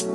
[0.00, 0.06] Hey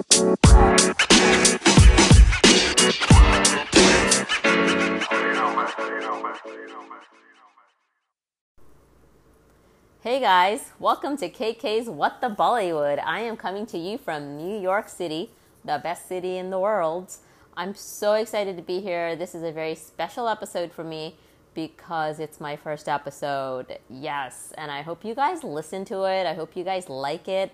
[10.20, 13.00] guys, welcome to KK's What the Bollywood.
[13.06, 15.30] I am coming to you from New York City,
[15.64, 17.18] the best city in the world.
[17.56, 19.16] I'm so excited to be here.
[19.16, 21.16] This is a very special episode for me
[21.54, 23.78] because it's my first episode.
[23.88, 26.26] Yes, and I hope you guys listen to it.
[26.26, 27.52] I hope you guys like it.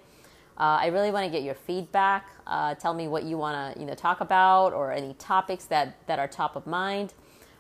[0.61, 2.27] Uh, I really want to get your feedback.
[2.45, 6.05] Uh, tell me what you want to you know talk about or any topics that
[6.05, 7.15] that are top of mind.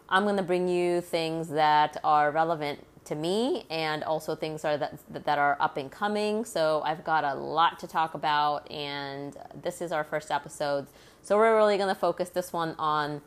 [0.07, 4.77] I'm going to bring you things that are relevant to me and also things are
[4.77, 6.45] that that are up and coming.
[6.45, 10.85] So I've got a lot to talk about and this is our first episode.
[11.23, 13.23] So we're really going to focus this one on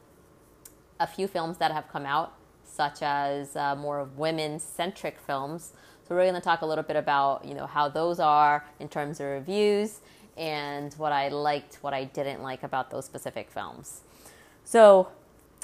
[1.01, 5.73] a few films that have come out such as uh, more women centric films.
[6.07, 8.89] So we're going to talk a little bit about, you know, how those are in
[8.89, 10.01] terms of reviews
[10.37, 14.03] and what I liked, what I didn't like about those specific films.
[14.65, 15.09] So,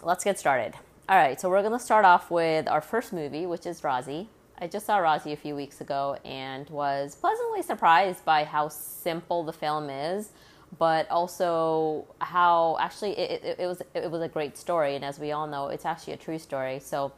[0.02, 0.74] let's get started.
[1.08, 4.28] All right, so we're going to start off with our first movie, which is Raazi.
[4.58, 9.42] I just saw Raazi a few weeks ago and was pleasantly surprised by how simple
[9.42, 10.30] the film is,
[10.78, 14.96] but also how actually it, it, it was it was a great story.
[14.96, 16.78] And as we all know, it's actually a true story.
[16.78, 17.12] So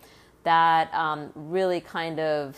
[0.45, 2.57] that um, really kind of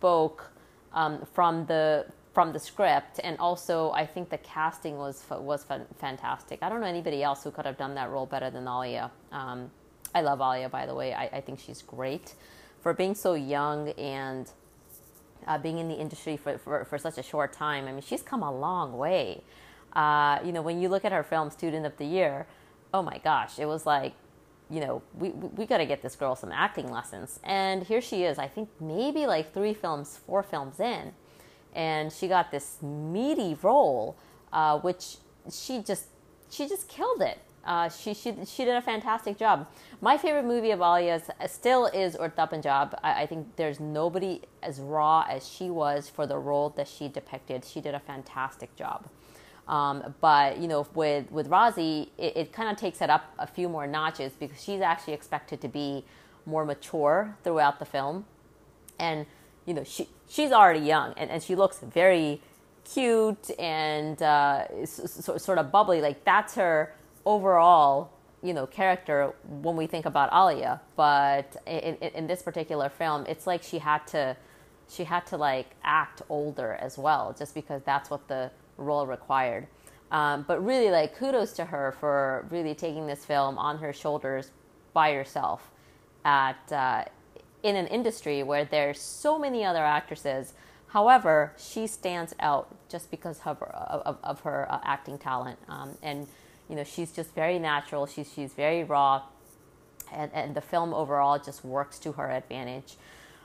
[0.00, 0.50] spoke
[0.94, 5.66] um, from the from the script, and also I think the casting was was
[5.98, 6.60] fantastic.
[6.62, 9.10] I don't know anybody else who could have done that role better than Alia.
[9.30, 9.70] Um,
[10.14, 11.12] I love Alia, by the way.
[11.12, 12.34] I, I think she's great
[12.80, 14.50] for being so young and
[15.46, 17.86] uh, being in the industry for, for, for, such a short time.
[17.86, 19.42] I mean, she's come a long way.
[19.92, 22.46] Uh, you know, when you look at her film, Student of the Year,
[22.94, 24.14] oh my gosh, it was like,
[24.70, 27.40] you know, we, we, got to get this girl some acting lessons.
[27.42, 31.12] And here she is, I think maybe like three films, four films in.
[31.74, 34.16] And she got this meaty role,
[34.52, 35.16] uh, which
[35.50, 36.06] she just,
[36.50, 37.38] she just killed it.
[37.64, 39.66] Uh, she, she, she did a fantastic job.
[40.00, 42.98] My favorite movie of Alia's still is Punjab.
[43.02, 47.08] I, I think there's nobody as raw as she was for the role that she
[47.08, 47.64] depicted.
[47.64, 49.06] She did a fantastic job.
[49.68, 53.46] Um, but you know, with with Raazi, it, it kind of takes it up a
[53.46, 56.04] few more notches because she's actually expected to be
[56.46, 58.24] more mature throughout the film,
[58.98, 59.26] and
[59.66, 62.40] you know, she she's already young and, and she looks very
[62.84, 66.00] cute and uh, so, sort of bubbly.
[66.00, 66.94] Like that's her
[67.24, 68.10] overall
[68.42, 73.26] you know character when we think about Alia, but in, in, in, this particular film,
[73.28, 74.36] it's like she had to
[74.88, 79.66] she had to like act older as well, just because that's what the role required.
[80.10, 84.50] Um, but really, like kudos to her for really taking this film on her shoulders
[84.92, 85.70] by herself
[86.24, 87.04] at uh,
[87.62, 90.54] in an industry where there's so many other actresses.
[90.88, 95.96] However, she stands out just because of her, of, of her uh, acting talent um,
[96.02, 96.26] and
[96.70, 98.06] you know, she's just very natural.
[98.06, 99.22] She's she's very raw,
[100.12, 102.96] and and the film overall just works to her advantage.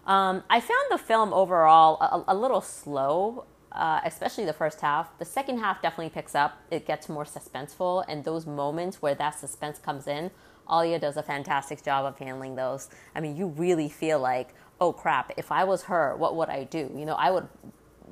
[0.06, 5.18] Um, I found the film overall a, a little slow, uh, especially the first half.
[5.20, 6.62] The second half definitely picks up.
[6.72, 10.31] It gets more suspenseful, and those moments where that suspense comes in,
[10.72, 12.90] Alia does a fantastic job of handling those.
[13.16, 16.64] I mean, you really feel like, oh crap, if I was her, what would I
[16.64, 16.90] do?
[16.96, 17.48] You know, I would,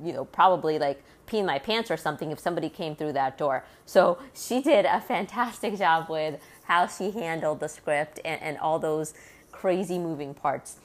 [0.02, 3.38] you know, probably like pee in my pants or something if somebody came through that
[3.38, 3.64] door.
[3.86, 8.78] So she did a fantastic job with how she handled the script and, and all
[8.78, 9.14] those
[9.52, 10.76] crazy moving parts.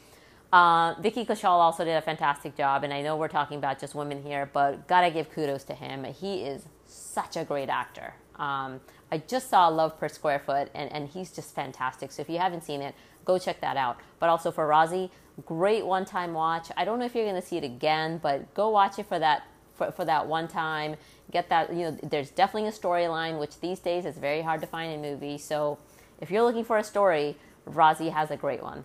[0.52, 3.94] Uh, Vicky Kaushal also did a fantastic job, and I know we're talking about just
[3.94, 6.04] women here, but gotta give kudos to him.
[6.06, 8.16] He is such a great actor.
[8.36, 8.80] Um,
[9.12, 12.12] I just saw Love per Square Foot, and, and he's just fantastic.
[12.12, 12.96] So if you haven't seen it,
[13.26, 14.00] go check that out.
[14.20, 15.12] But also for Raazi,
[15.46, 16.70] great one time watch.
[16.76, 19.44] I don't know if you're gonna see it again, but go watch it for that
[19.76, 20.96] for, for that one time.
[21.32, 24.68] Get that, you know, there's definitely a storyline, which these days is very hard to
[24.68, 25.44] find in movies.
[25.44, 25.78] So
[26.20, 27.38] if you're looking for a story,
[27.68, 28.84] Raazi has a great one.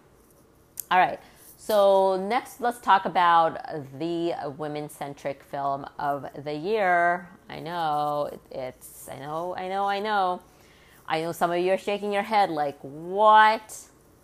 [0.91, 1.19] All right.
[1.67, 3.59] So next, let's talk about
[3.99, 7.27] the women-centric film of the year.
[7.49, 9.09] I know it's.
[9.09, 9.55] I know.
[9.57, 9.87] I know.
[9.87, 10.43] I know.
[11.09, 13.79] I know some of you are shaking your head like, what?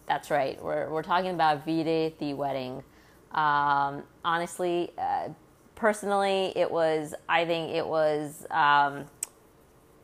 [0.06, 0.62] That's right.
[0.62, 2.82] We're we're talking about Veere Di Wedding.
[3.32, 5.30] Um, honestly, uh,
[5.76, 9.06] personally, it was, I think it was um,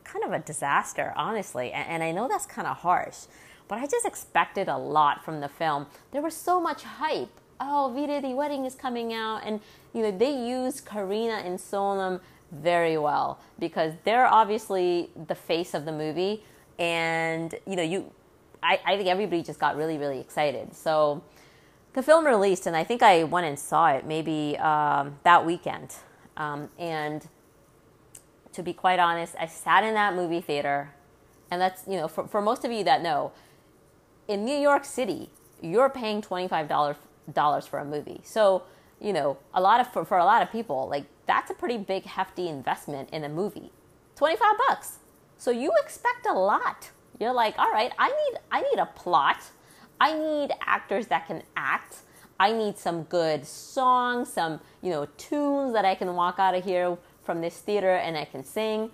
[0.03, 1.71] kind of a disaster, honestly.
[1.71, 3.27] And, and I know that's kind of harsh,
[3.67, 5.87] but I just expected a lot from the film.
[6.11, 7.29] There was so much hype.
[7.59, 9.41] Oh, Veere Di Wedding is coming out.
[9.43, 9.59] And,
[9.93, 12.19] you know, they used Kareena and Sonam
[12.51, 16.43] very well because they're obviously the face of the movie.
[16.79, 18.11] And, you know, you,
[18.61, 20.75] I, I think everybody just got really, really excited.
[20.75, 21.23] So,
[21.97, 25.95] the film released, and I think I went and saw it maybe um, that weekend.
[26.37, 27.27] Um, and
[28.53, 30.91] to be quite honest, I sat in that movie theater,
[31.49, 33.31] and that's, you know, for, for most of you that know,
[34.27, 35.29] in New York City,
[35.61, 36.97] you're paying $25
[37.67, 38.21] for a movie.
[38.23, 38.63] So,
[38.99, 41.77] you know, a lot of, for, for a lot of people, like, that's a pretty
[41.77, 43.71] big, hefty investment in a movie.
[44.15, 44.99] 25 bucks.
[45.37, 46.91] So you expect a lot.
[47.19, 49.37] You're like, all right, I need, I need a plot.
[49.99, 51.97] I need actors that can act.
[52.39, 56.63] I need some good songs, some, you know, tunes that I can walk out of
[56.63, 58.91] here from this theater and I can sing.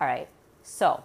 [0.00, 0.28] All right.
[0.62, 1.02] So,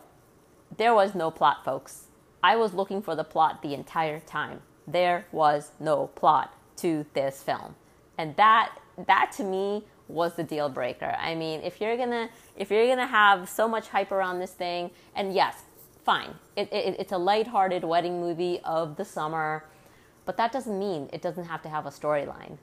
[0.77, 2.08] there was no plot, folks.
[2.41, 4.62] I was looking for the plot the entire time.
[4.88, 7.75] There was no plot to this film.
[8.18, 11.15] And that that to me was the deal breaker.
[11.19, 14.39] I mean, if you're going to if you're going to have so much hype around
[14.39, 15.63] this thing and yes,
[16.03, 16.33] fine.
[16.56, 19.65] It, it, it's a lighthearted wedding movie of the summer
[20.30, 22.59] but that doesn't mean it doesn't have to have a storyline.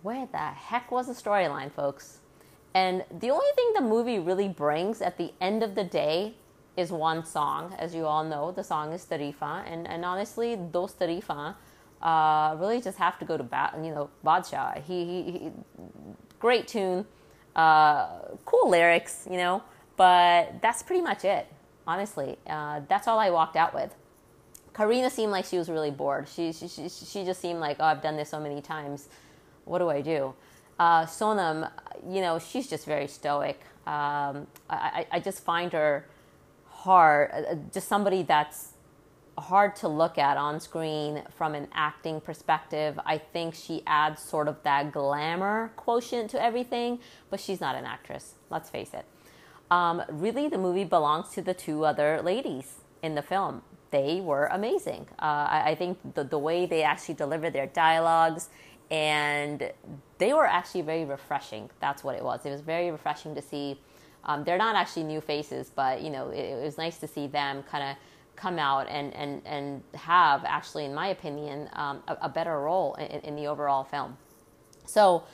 [0.00, 2.20] Where the heck was the storyline, folks?
[2.72, 6.36] And the only thing the movie really brings at the end of the day
[6.76, 7.74] is one song.
[7.78, 9.64] As you all know, the song is Tareefan.
[9.70, 11.54] And, and honestly, those Tareefan
[12.00, 14.82] uh, really just have to go to, ba- you know, Badshah.
[14.82, 15.50] He, he, he
[16.38, 17.06] great tune,
[17.54, 19.62] uh, cool lyrics, you know,
[19.96, 21.46] but that's pretty much it,
[21.86, 22.38] honestly.
[22.46, 23.94] Uh, that's all I walked out with.
[24.72, 26.26] Kareena seemed like she was really bored.
[26.28, 29.08] She, she, she, she just seemed like, oh, I've done this so many times.
[29.66, 30.34] What do I do?
[30.78, 31.70] Uh, Sonam,
[32.08, 33.60] you know, she's just very stoic.
[33.86, 36.06] Um, I, I just find her
[36.84, 38.74] hard, uh, uh, just somebody that's
[39.38, 42.98] hard to look at on screen from an acting perspective.
[43.06, 46.98] I think she adds sort of that glamour quotient to everything,
[47.30, 49.06] but she's not an actress, let's face it.
[49.70, 53.62] Um, really, the movie belongs to the two other ladies in the film
[53.92, 55.06] they were amazing.
[55.20, 58.48] Uh, I, I, think the, the way they actually delivered their dialogues
[58.90, 59.70] and
[60.18, 61.70] they were actually very refreshing.
[61.80, 62.44] That's what it was.
[62.44, 63.80] It was very refreshing to see.
[64.24, 67.26] Um, they're not actually new faces, but you know, it, it was nice to see
[67.26, 67.96] them kind of
[68.36, 72.94] come out and, and, and have actually, in my opinion, um, a, a, better role
[72.94, 74.16] in, in, the overall film.
[74.86, 75.24] So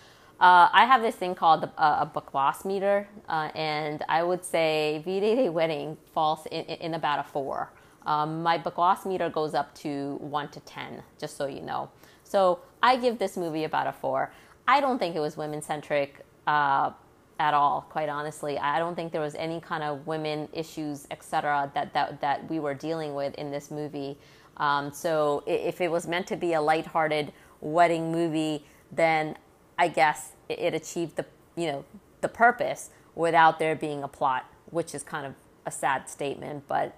[0.40, 4.44] uh, I have this thing called the, uh, a bakwas meter, uh, and I would
[4.44, 7.70] say Veere Di Wedding falls in, in about a four.
[8.06, 11.90] Um, my bakwas meter goes up to 1 to 10, just so you know.
[12.24, 14.32] So I give this movie about a 4.
[14.66, 16.90] I don't think it was women centric uh,
[17.38, 18.58] at all, quite honestly.
[18.58, 22.58] I don't think there was any kind of women issues, etc., that, that, that we
[22.58, 24.18] were dealing with in this movie.
[24.56, 29.36] Um, so if it was meant to be a lighthearted wedding movie, then
[29.78, 31.26] I guess it, it achieved the,
[31.56, 31.84] you know,
[32.20, 35.34] the purpose without there being a plot, which is kind of
[35.66, 36.96] a sad statement, but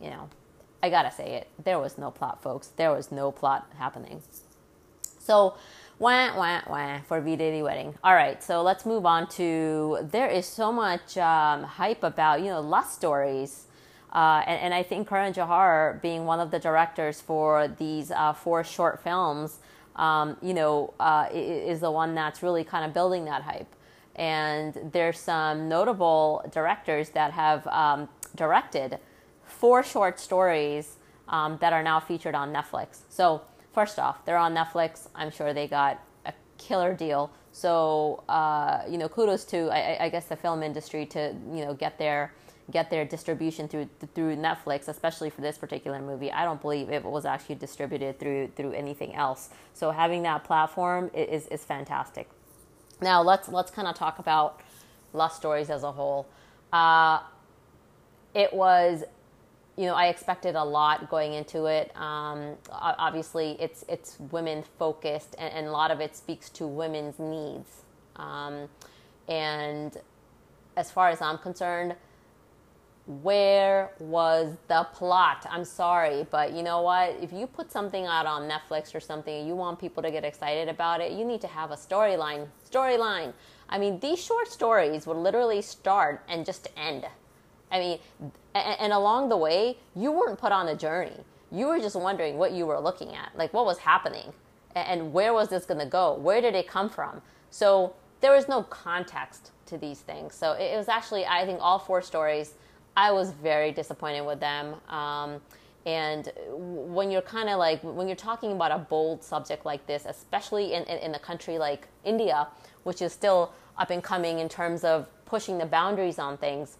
[0.00, 0.28] you know,
[0.82, 1.48] I gotta say it.
[1.62, 2.68] There was no plot, folks.
[2.68, 4.22] There was no plot happening.
[5.18, 5.56] So,
[5.98, 7.94] wah, wah, wah for Veere Di Wedding.
[8.04, 9.98] All right, so let's move on to.
[10.10, 13.66] There is so much um, hype about, you know, lust stories.
[14.12, 18.32] Uh, and, and, I think Karan Johar, being one of the directors for these uh,
[18.32, 19.58] four short films,
[19.96, 23.68] um, you know, uh, is the one that's really kind of building that hype.
[24.16, 28.98] And there's some notable directors that have um, directed
[29.44, 30.96] four short stories
[31.28, 33.00] um, that are now featured on Netflix.
[33.10, 33.42] So,
[33.72, 35.08] first off, they're on Netflix.
[35.14, 37.30] I'm sure they got a killer deal.
[37.52, 41.74] So, uh, you know, kudos to I, I, guess the film industry to you know
[41.74, 42.32] get their
[42.70, 46.30] get their distribution through through Netflix, especially for this particular movie.
[46.30, 49.50] I don't believe it was actually distributed through through anything else.
[49.74, 52.28] So having that platform is is fantastic.
[53.00, 54.60] Now let's let's kind of talk about
[55.12, 56.28] Lust Stories as a whole.
[56.72, 57.20] Uh,
[58.34, 59.04] it was
[59.78, 61.96] you know, I expected a lot going into it.
[61.96, 67.20] Um, obviously, it's it's women focused, and, and, a lot of it speaks to women's
[67.20, 67.84] needs.
[68.16, 68.68] Um,
[69.28, 69.96] and
[70.76, 71.94] as far as I'm concerned,
[73.22, 75.46] where was the plot?
[75.48, 77.16] I'm sorry, but you know what?
[77.22, 80.68] If you put something out on Netflix or something you want people to get excited
[80.68, 82.48] about it, you need to have a storyline.
[82.68, 83.32] Storyline.
[83.68, 87.06] I mean, these short stories would literally start and just end.
[87.70, 87.98] I mean,
[88.54, 91.24] and, and along the way, you weren't put on a journey.
[91.50, 94.32] You were just wondering what you were looking at, like what was happening,
[94.74, 96.14] and, where was this going to go?
[96.14, 97.22] Where did it come from?
[97.50, 100.34] So there was no context to these things.
[100.34, 102.54] So it, it was actually, I think, all four stories.
[102.96, 104.74] I was very disappointed with them.
[104.88, 105.40] Um,
[105.86, 110.04] and when you're kind of like, when you're talking about a bold subject like this,
[110.04, 112.48] especially in, in, in a country like India,
[112.82, 116.76] which is still up and coming in terms of pushing the boundaries on things,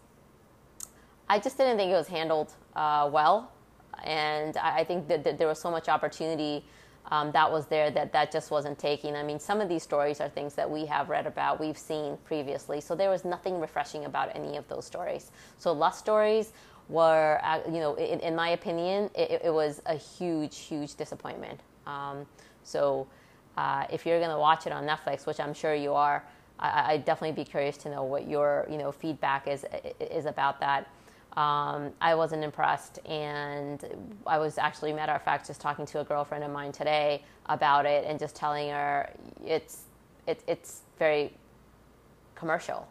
[1.28, 3.52] I just didn't think it was handled uh, well,
[4.04, 6.64] and I, I think that, that, there was so much opportunity
[7.10, 9.16] um, that was there that that just wasn't taking.
[9.16, 12.18] I mean, some of these stories are things that we have read about, we've seen
[12.24, 12.80] previously.
[12.80, 15.30] So there was nothing refreshing about any of those stories.
[15.58, 16.52] So lust stories
[16.88, 21.60] were, uh, you know, in, in my opinion, it, it, was a huge, huge disappointment.
[21.86, 22.26] Um,
[22.62, 23.06] so
[23.56, 26.24] uh, if you're going to watch it on Netflix, which I'm sure you are,
[26.58, 29.64] I, would definitely be curious to know what your, you know, feedback is
[30.00, 30.88] is about that.
[31.36, 33.84] Um, I wasn't impressed, and
[34.26, 37.86] I was actually, matter of fact, just talking to a girlfriend of mine today about
[37.86, 39.10] it, and just telling her
[39.44, 39.82] it's
[40.26, 41.32] it, it's very
[42.34, 42.88] commercial.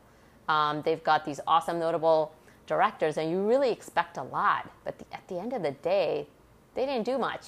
[0.47, 2.33] Um, they've got these awesome, notable
[2.67, 6.27] directors, and you really expect a lot, but the, at the end of the day,
[6.75, 7.47] they didn't do much.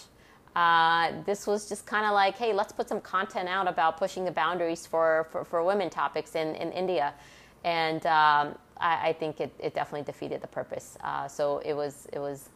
[0.56, 4.26] Uh, this was just kind of like, hey, let's put some content out about pushing
[4.26, 7.14] the boundaries for, for, for women topics in, in India.
[7.64, 10.98] And um, I, I think it, it definitely defeated the purpose.
[11.04, 12.50] Uh, so it was it was,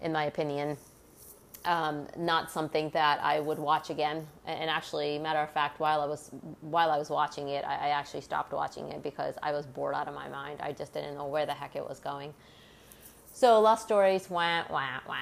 [0.00, 0.76] in my opinion,
[1.64, 4.26] um, not something that I would watch again.
[4.46, 6.30] And actually, matter of fact, while I was
[6.60, 9.94] while I was watching it, I, I, actually stopped watching it because I was bored
[9.94, 10.60] out of my mind.
[10.62, 12.32] I just didn't know where the heck it was going.
[13.34, 15.16] So, Lust Stories, wah wah wah.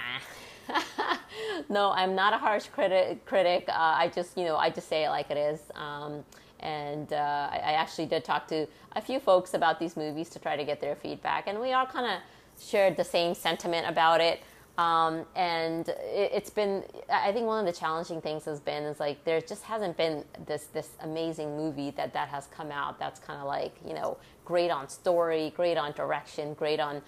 [1.69, 3.25] no, I'm not a harsh critic.
[3.27, 3.65] Critic.
[3.69, 5.61] Uh, I just you know I just say it like it is.
[5.75, 6.25] Um,
[6.61, 10.41] and uh, I, I, actually did talk to a few folks about these movies to
[10.41, 12.21] try to get their feedback, and we all kind of
[12.61, 14.43] shared the same sentiment about it.
[14.79, 19.01] Um, and it, has been, I think one of the challenging things has been is
[19.01, 23.19] like there just hasn't been this this amazing movie that that has come out that's
[23.19, 27.03] kind of like you know great on story, great on direction, great on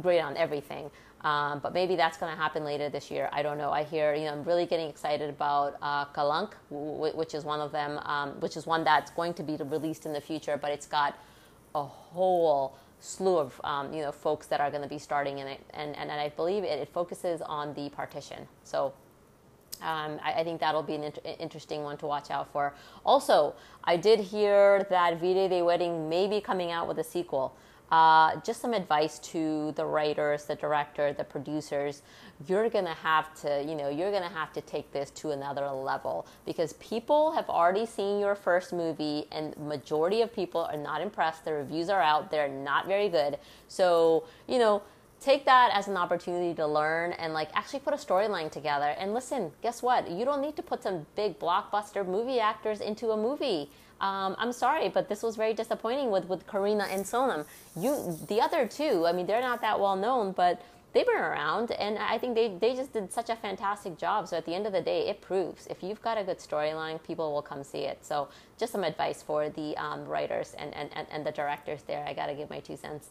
[0.00, 0.88] great on everything.
[1.22, 3.28] Um, but maybe that's going to happen later this year.
[3.32, 3.70] I don't know.
[3.70, 7.60] I hear, you know, I'm really getting excited about uh, Kalank, w- which is one
[7.60, 10.70] of them, um, which is one that's going to be released in the future, but
[10.70, 11.18] it's got
[11.74, 15.46] a whole slew of, um, you know, folks that are going to be starting in
[15.46, 15.60] it.
[15.74, 18.48] And, and, and I believe it, it focuses on the partition.
[18.64, 18.94] So
[19.82, 22.74] um, I, I, think that'll be an inter- interesting one to watch out for.
[23.04, 27.54] Also, I did hear that Veere Di Wedding may be coming out with a sequel.
[27.90, 32.02] Uh, just some advice to the writers, the director, the producers.
[32.46, 36.26] You're gonna have to, you know, you're gonna have to take this to another level
[36.46, 41.44] because people have already seen your first movie, and majority of people are not impressed.
[41.44, 43.38] The reviews are out; they're not very good.
[43.68, 44.82] So, you know
[45.20, 49.12] take that as an opportunity to learn and like actually put a storyline together and
[49.12, 53.16] listen guess what you don't need to put some big blockbuster movie actors into a
[53.16, 53.68] movie
[54.00, 57.44] um, I'm sorry, but this was very disappointing with, with Kareena and Sonam.
[57.76, 60.62] You, the other two, I mean, they're not that well known, but
[60.92, 64.26] they've been around, and I think they, they just did such a fantastic job.
[64.26, 67.02] So at the end of the day, it proves if you've got a good storyline,
[67.02, 68.04] people will come see it.
[68.04, 72.04] So just some advice for the um, writers and, and, and, and the directors there.
[72.06, 73.10] I got to give my two cents.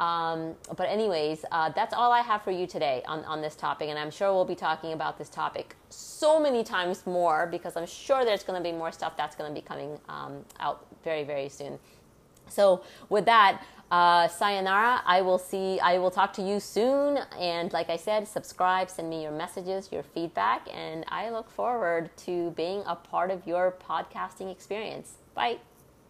[0.00, 3.88] Um, but anyways, uh, that's all I have for you today on, on this topic,
[3.90, 7.86] and I'm sure we'll be talking about this topic so many times more because I'm
[7.86, 11.22] sure there's going to be more stuff that's going to be coming um, out very
[11.22, 11.78] very soon.
[12.48, 15.02] So with that, uh, sayonara.
[15.04, 15.80] I will see.
[15.80, 17.18] I will talk to you soon.
[17.38, 22.10] And like I said, subscribe, send me your messages, your feedback, and I look forward
[22.18, 25.14] to being a part of your podcasting experience.
[25.34, 25.58] Bye.